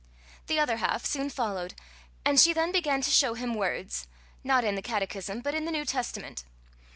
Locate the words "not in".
4.43-4.73